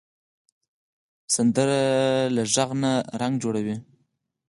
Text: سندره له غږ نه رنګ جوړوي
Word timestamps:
سندره 1.35 1.79
له 2.35 2.41
غږ 2.53 2.69
نه 2.81 2.91
رنګ 3.21 3.33
جوړوي 3.43 3.75